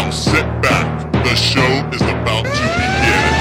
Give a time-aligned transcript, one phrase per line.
[0.00, 1.12] Now sit back.
[1.12, 1.60] The show
[1.92, 3.39] is about to begin.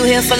[0.00, 0.39] You here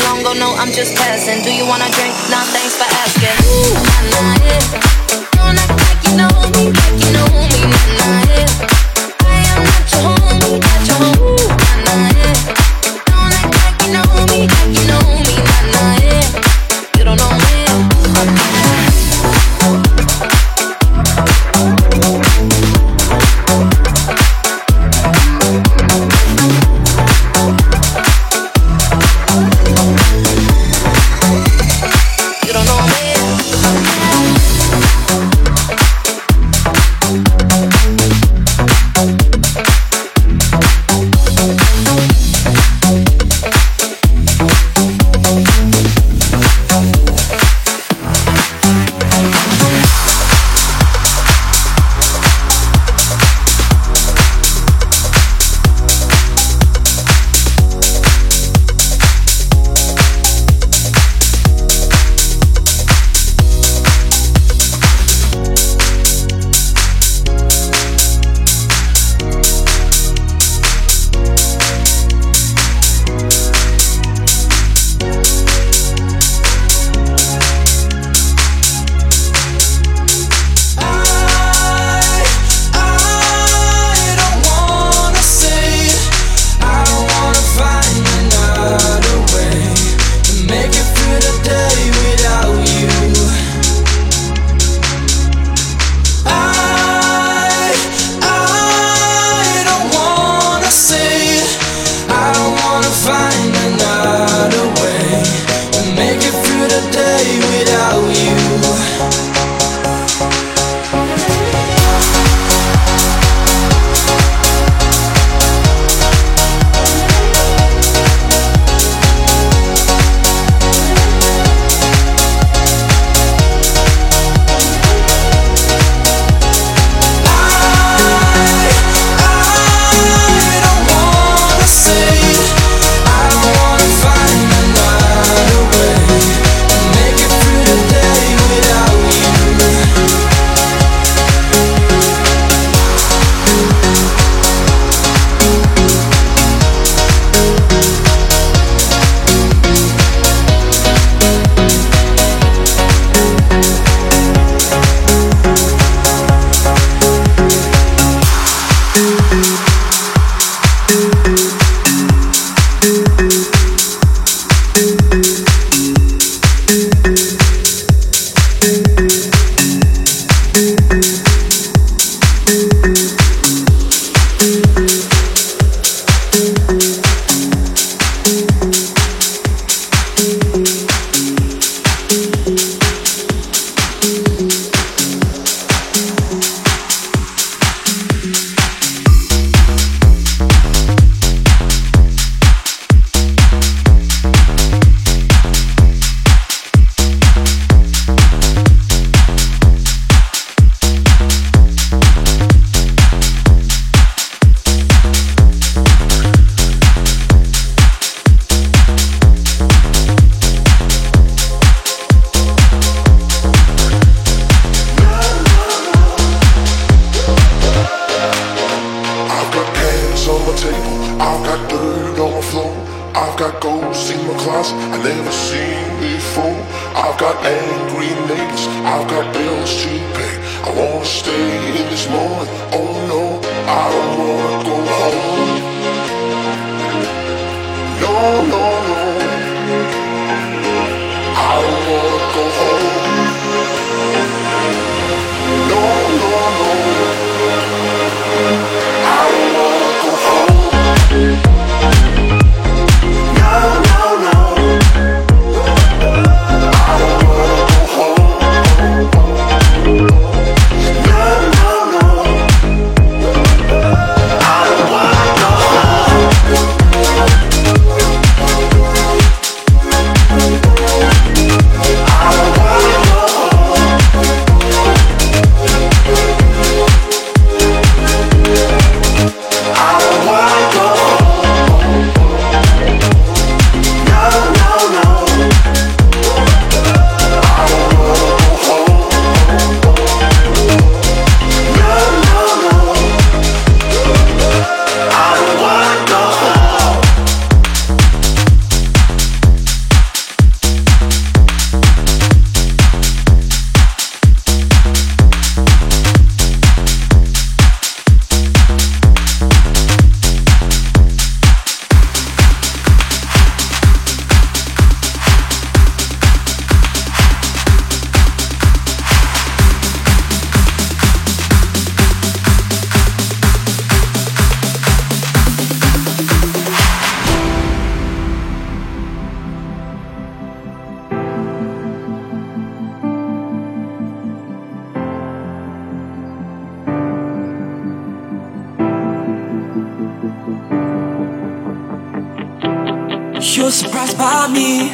[343.42, 344.90] You're surprised by me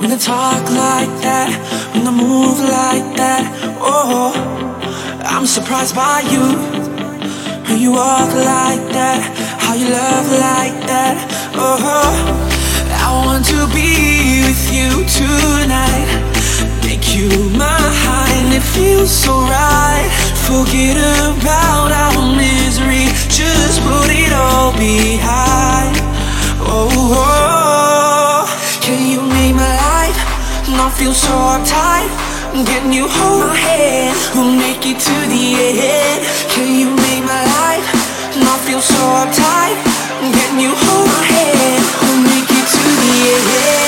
[0.00, 1.52] when I talk like that,
[1.92, 3.44] when I move like that.
[3.80, 4.32] Oh,
[5.22, 6.40] I'm surprised by you
[7.68, 9.20] when you walk like that,
[9.60, 11.20] how you love like that.
[11.52, 11.84] Oh,
[13.04, 16.08] I want to be with you tonight,
[16.80, 17.28] make you
[17.60, 18.56] mine.
[18.56, 20.08] It feels so right.
[20.48, 25.93] Forget about our misery, just put it all behind.
[26.76, 28.50] Oh, oh,
[28.82, 30.18] can you make my life
[30.74, 32.10] not feel so uptight?
[32.66, 34.18] Can you hold my hand?
[34.34, 36.26] We'll make it to the end.
[36.50, 37.86] Can you make my life
[38.42, 39.78] not feel so uptight?
[40.18, 41.84] Can you hold my hand?
[42.02, 43.12] We'll make it to the
[43.70, 43.83] end.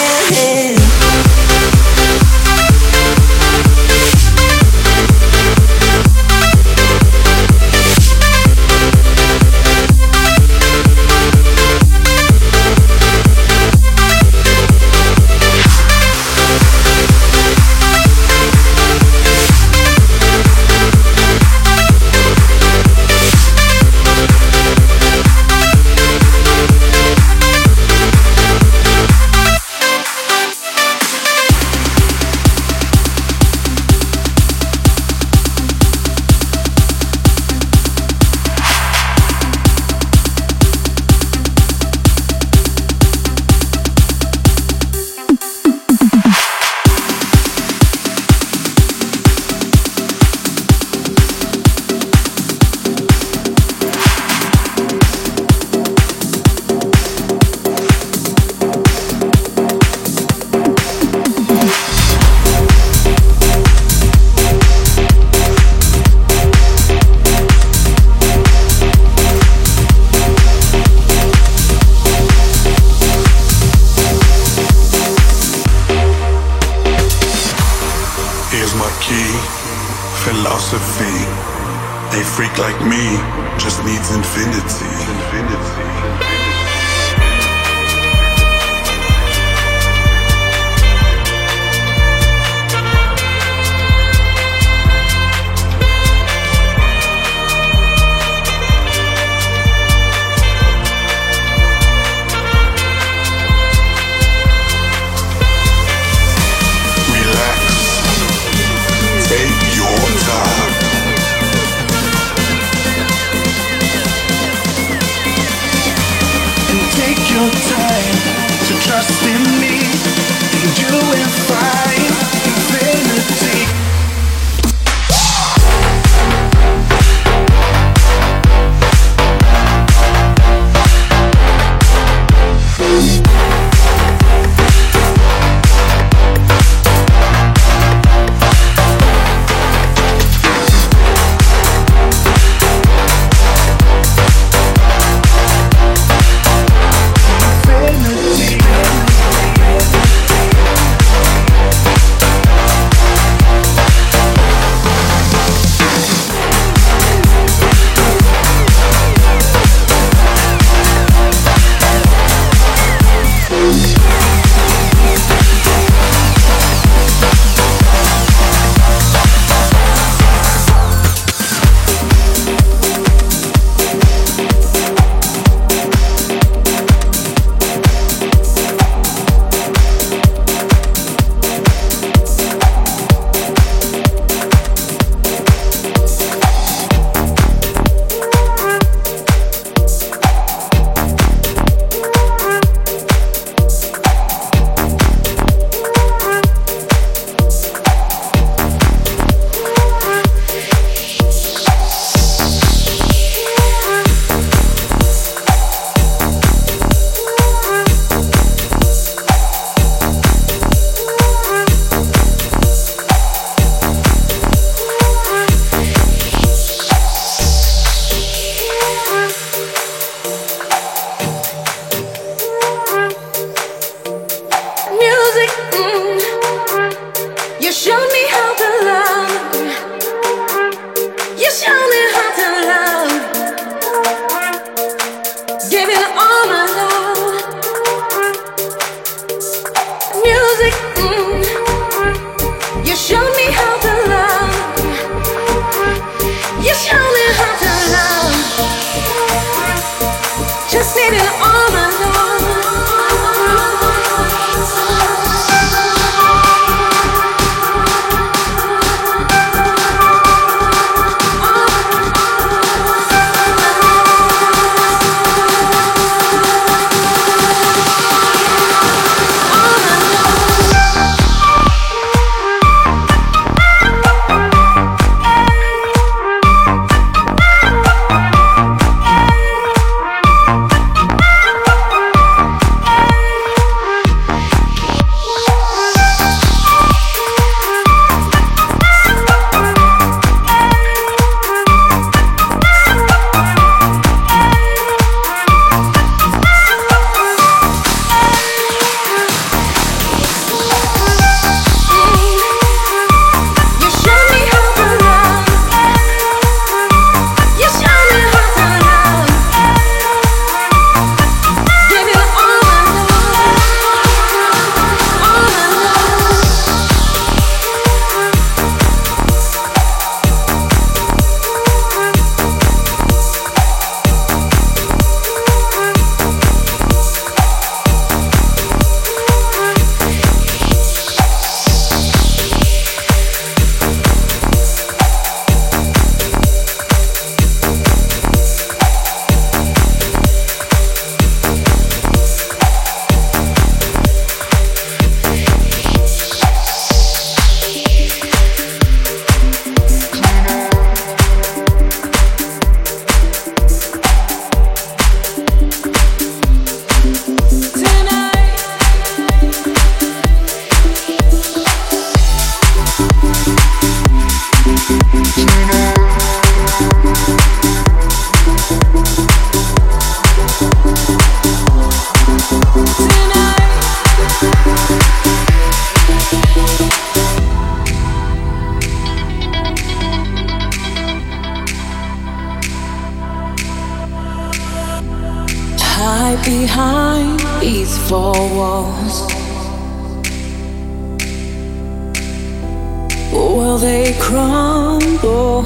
[393.81, 395.63] They crumble,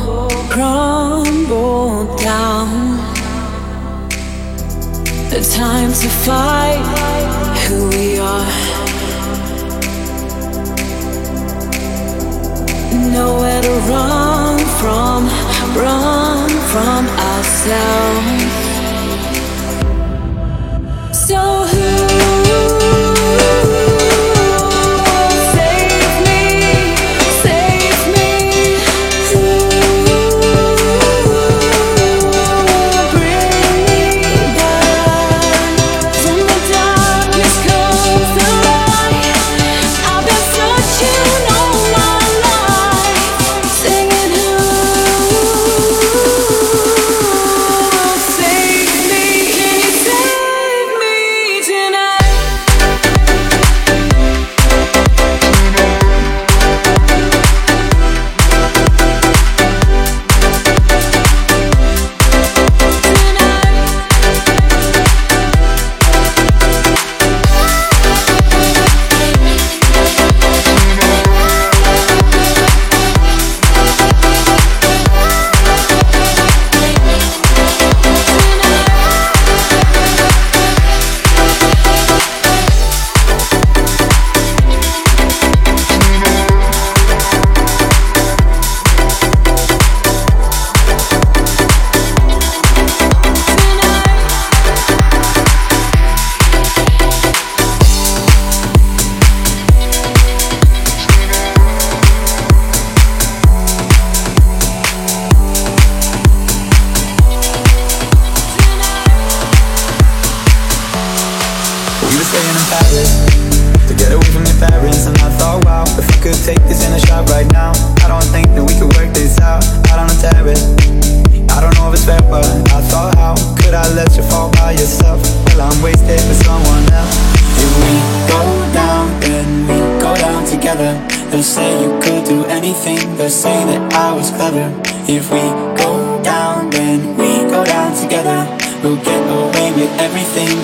[0.50, 2.96] crumble down.
[5.30, 6.82] The time to fight
[7.66, 8.50] who we are.
[13.12, 15.28] Nowhere to run from,
[15.76, 18.44] run from ourselves.
[21.16, 21.79] So.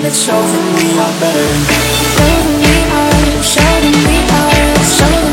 [0.03, 1.49] that's oh, showing we are better.
[2.17, 5.26] Showing we are, showing we are.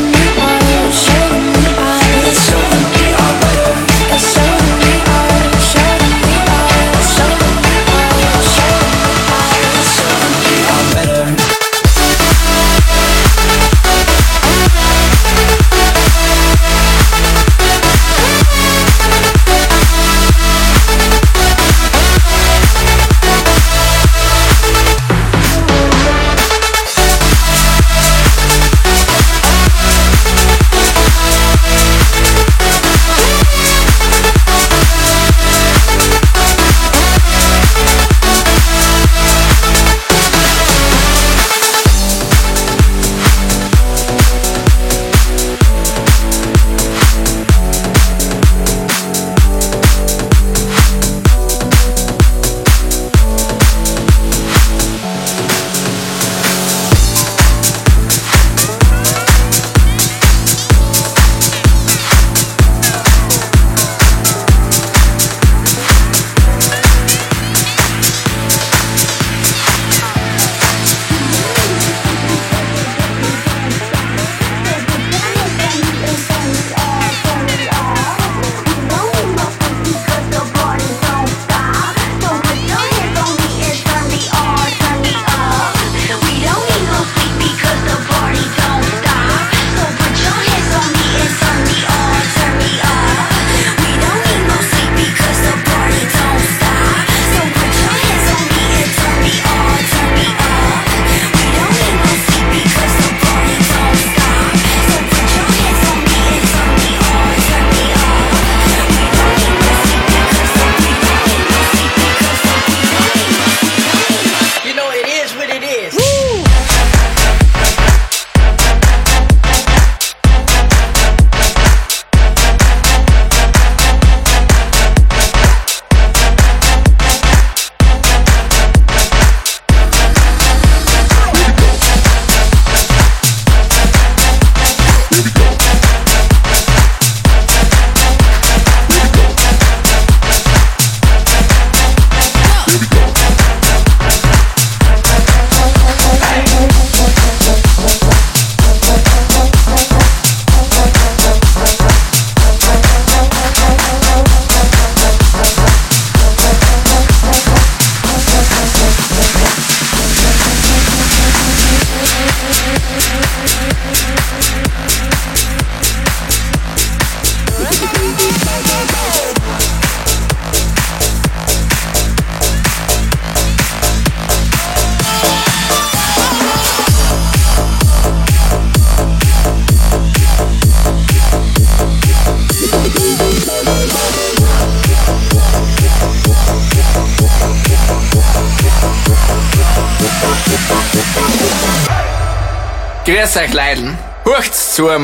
[194.74, 194.96] sua.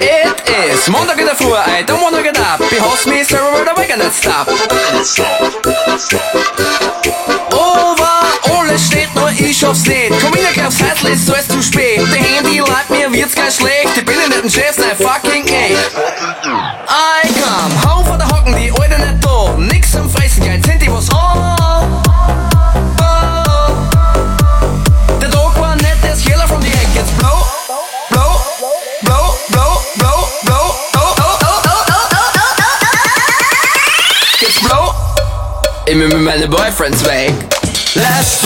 [0.00, 2.60] It is Mondag in the floor, I don't wanna get up.
[2.70, 4.48] Behold me, sir, where I cannot stop.
[7.52, 10.14] Overall steht nur ich aufs Lied.
[10.22, 12.00] Komm in der Kaps, Herzlist, so ist zu spät.
[12.10, 13.98] Der Handy leitet mir, wird's gar schlecht.
[13.98, 15.76] Ich bin in den Chefs, I fucking ey.
[36.48, 37.34] boyfriend's wake.
[37.96, 38.45] Let's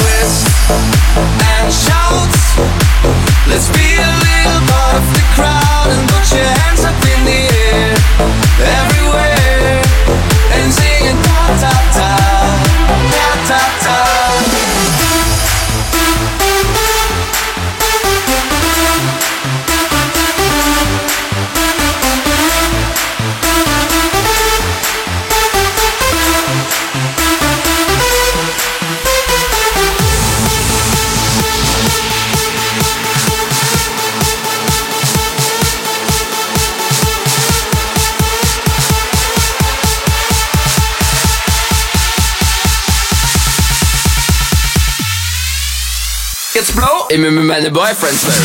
[47.11, 48.41] in my meinen Boyfriends will.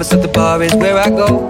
[0.00, 1.48] Lovers, so the bar is where I go.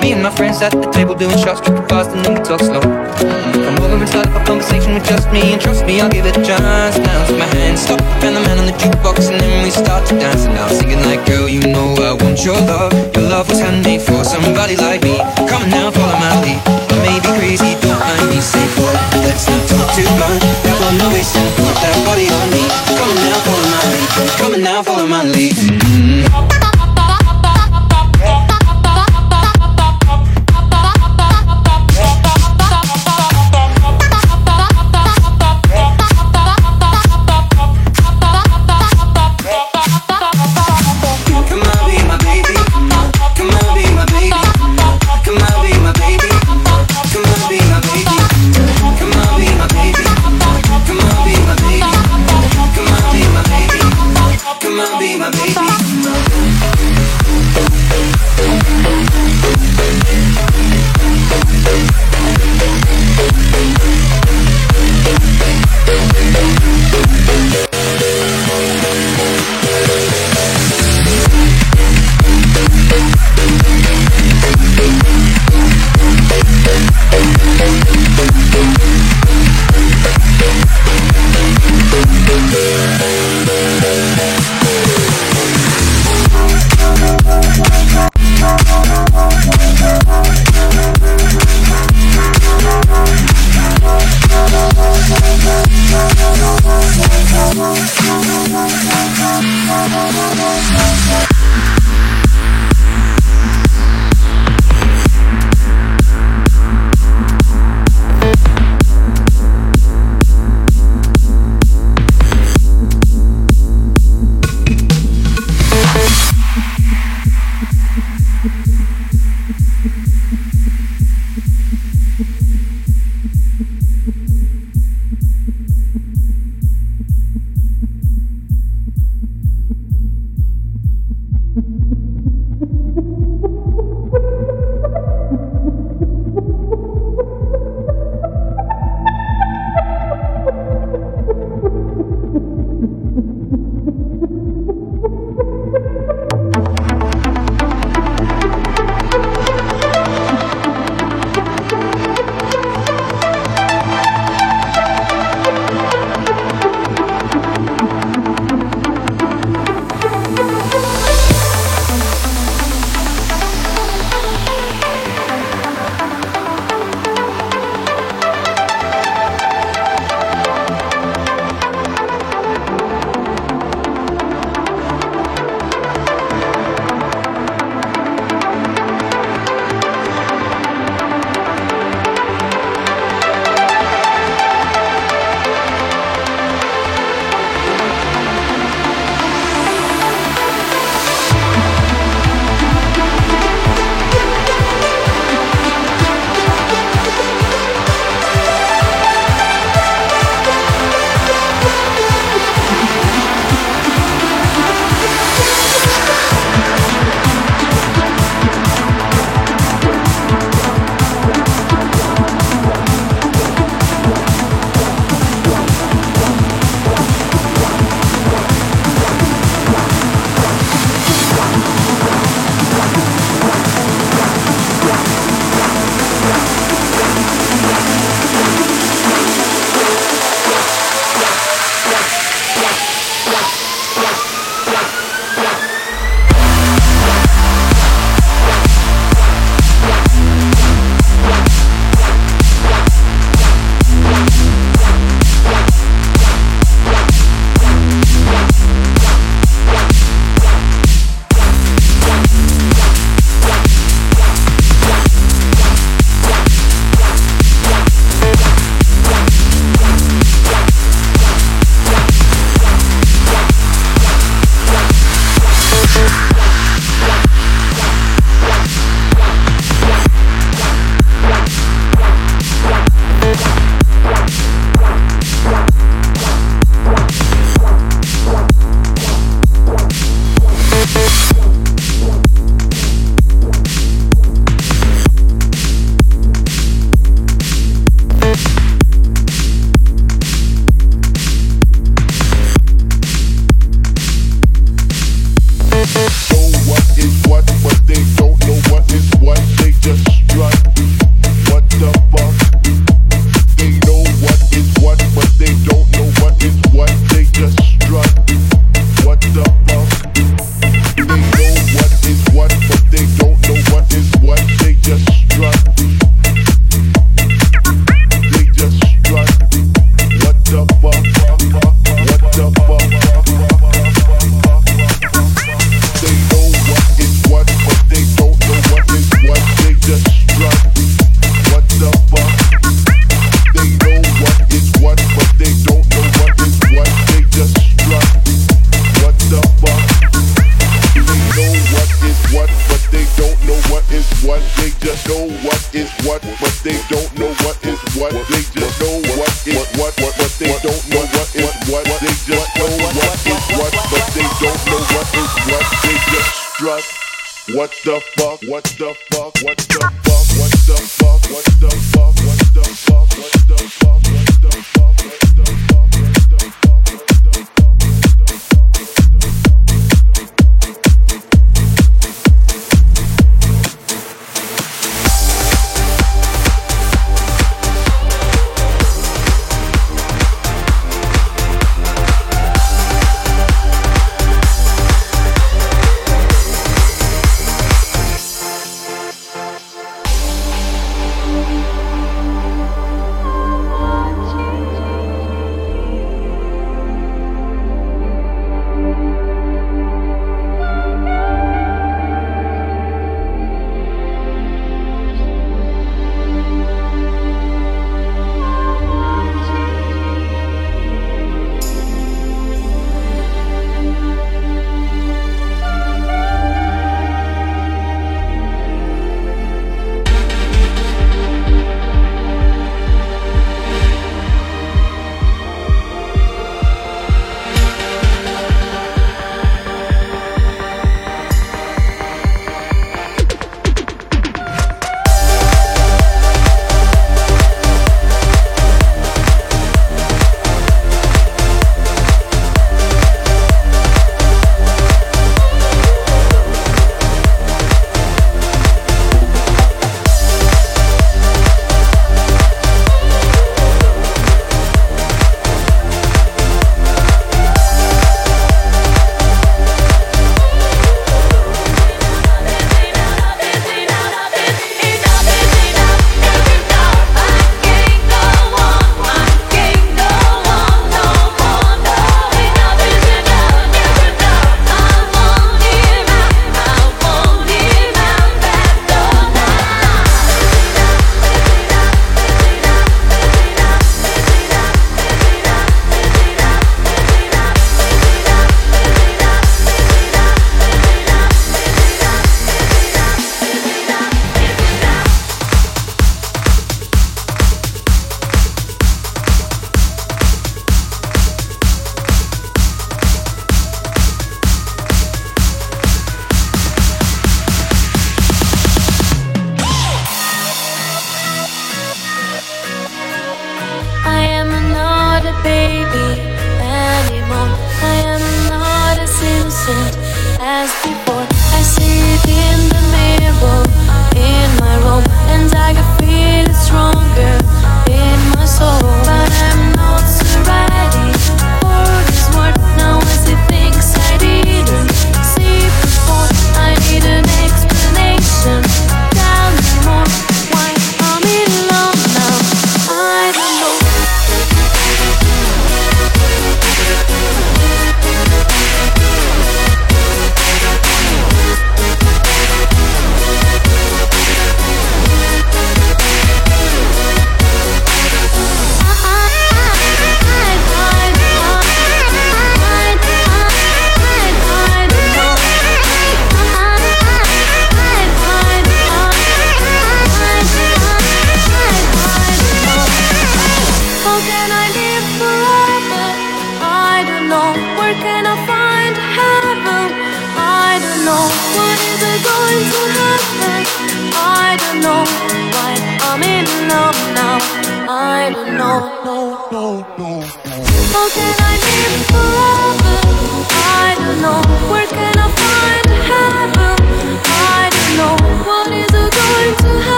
[0.00, 2.60] Me and my friends at the table doing shots, tripping fast, and then we talk
[2.60, 2.80] slow.
[2.80, 6.36] Come over and start a conversation with just me, and trust me, I'll give it
[6.36, 6.98] a chance.
[6.98, 10.06] Now take my hand, stop, and the man on the jukebox, and then we start
[10.08, 10.44] to dance.
[10.44, 12.92] And I'm singing like, girl, you know I want your love.
[13.16, 15.16] Your love was handmade for somebody like me.
[15.48, 16.60] Come now, follow my lead.
[16.92, 18.40] I may be crazy, don't mind me.
[18.40, 18.96] Say what?
[19.24, 20.42] Let's not talk too much.
[20.64, 22.64] Grab on the waist and put that body on me.
[22.92, 24.08] Come now, follow my lead.
[24.36, 25.56] Come now, follow my lead.
[26.28, 26.59] Come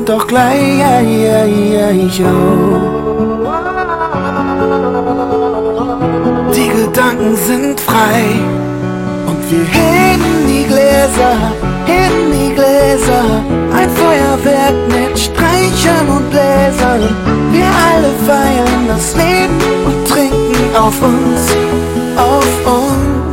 [0.00, 0.80] und doch gleich.
[2.20, 2.80] Oh.
[6.54, 8.22] Die Gedanken sind frei
[9.26, 11.34] und wir heben die Gläser,
[11.86, 13.24] heben die Gläser.
[13.78, 17.02] Ein Feuerwerk mit Streichern und Bläsern.
[17.52, 21.42] Wir alle feiern das Leben und trinken auf uns,
[22.16, 23.29] auf uns.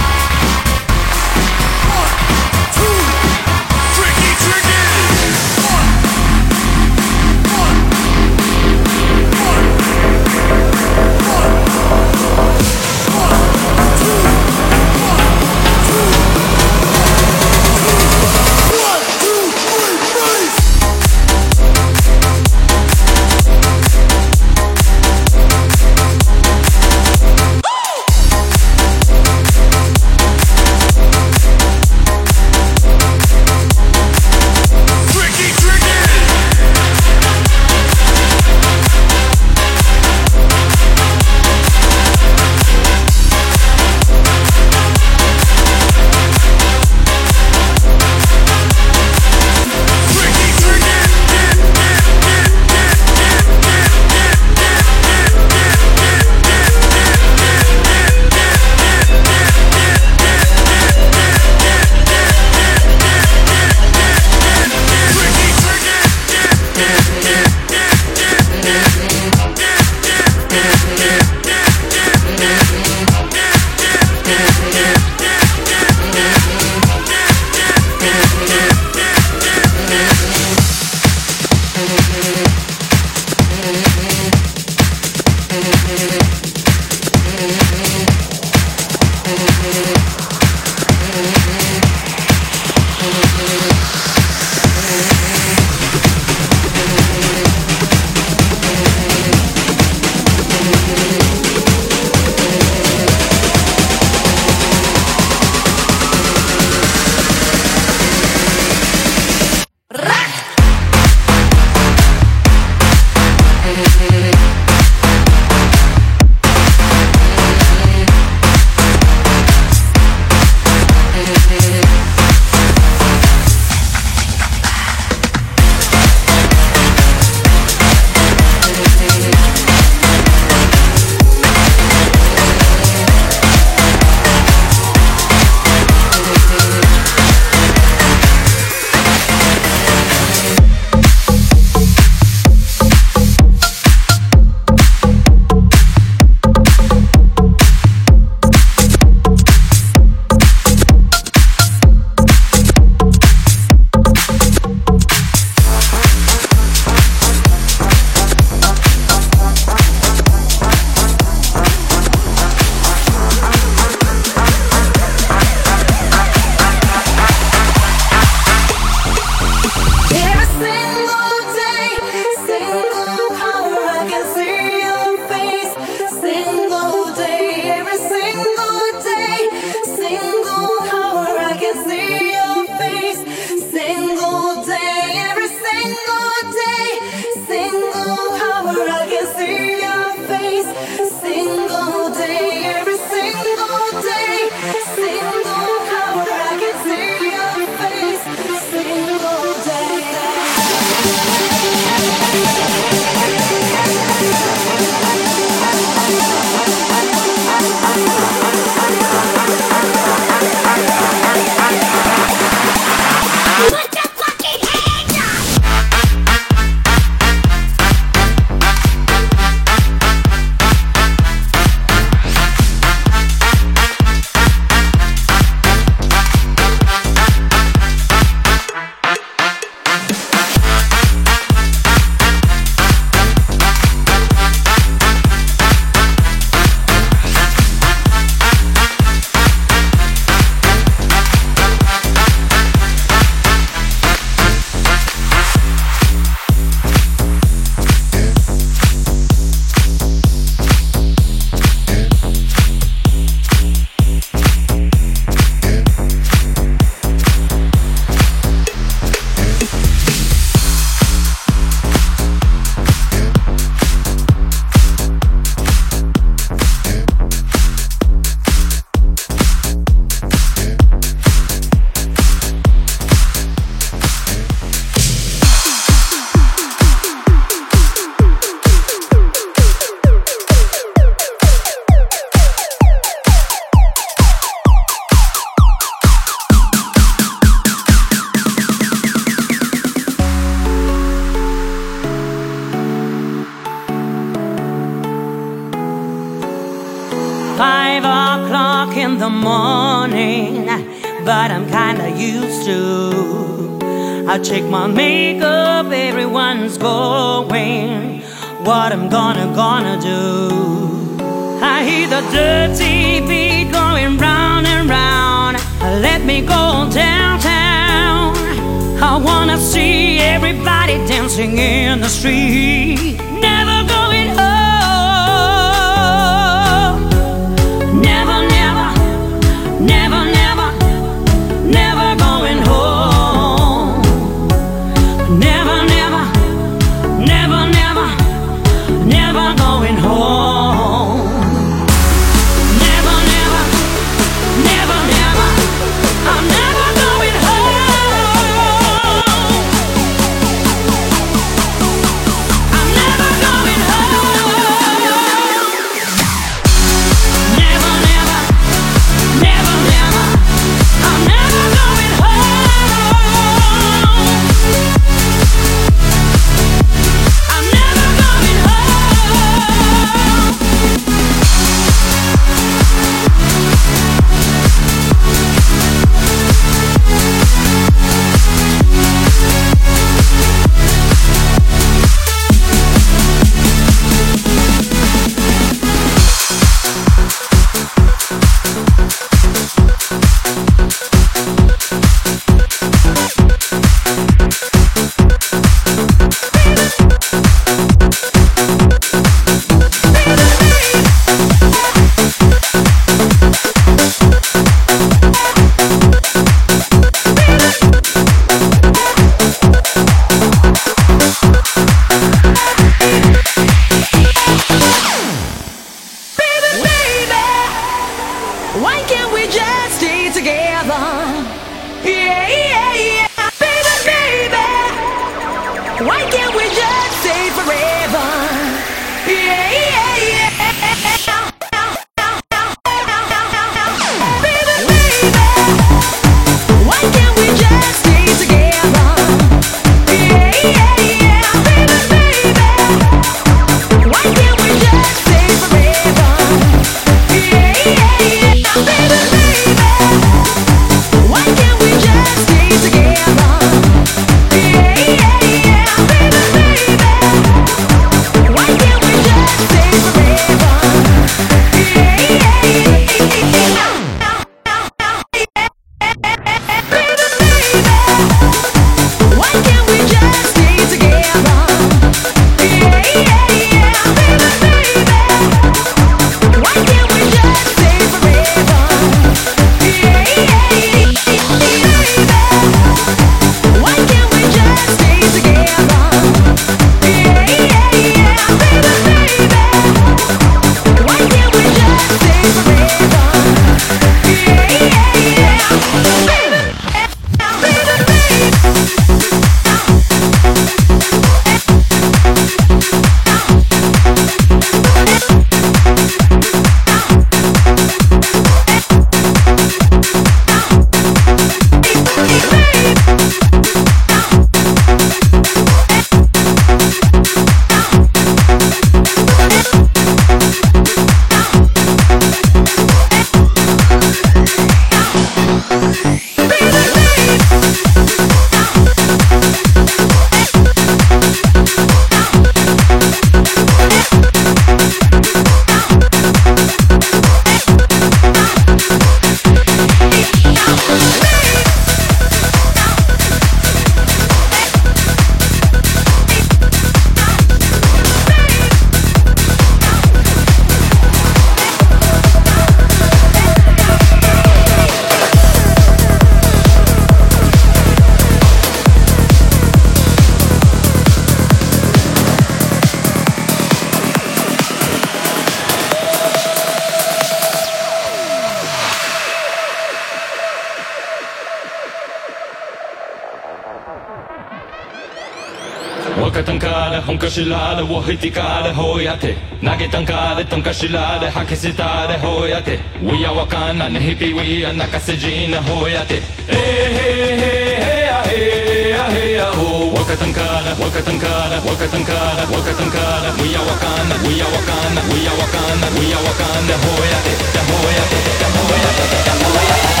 [577.31, 595.31] しらでおひてかでほやて投げたんかでたんかしらで吐きせたでほやて We are わかんなねひぴ We are 泣かせじなほやてえへへへやへやへやほわかたんかだわかたんかだわかたんかだわかたんかだ We are わかんな We are わかんな We are
[595.31, 600.00] わかんな We are わかんなほやてだほやてだほやてだほやて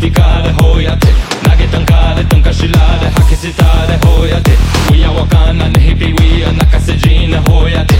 [0.00, 1.08] edificare, hoiate.
[1.46, 4.58] Nage tankare, tankashilare, hakisitare, hoiate.
[4.92, 7.98] Uia wakana, nehipiwia, nakasejine, hoiate.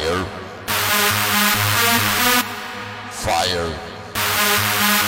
[0.00, 0.24] fire,
[3.10, 4.99] fire.